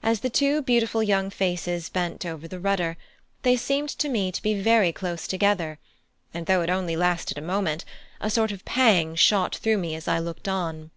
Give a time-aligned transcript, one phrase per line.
[0.00, 2.96] As the two beautiful young faces bent over the rudder,
[3.42, 5.80] they seemed to me to be very close together,
[6.32, 7.84] and though it only lasted a moment,
[8.20, 10.92] a sort of pang shot through me as I looked on.